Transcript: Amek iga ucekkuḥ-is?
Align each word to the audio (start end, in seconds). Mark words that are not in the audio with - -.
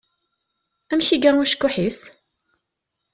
Amek 0.91 1.09
iga 1.15 1.31
ucekkuḥ-is? 1.43 1.99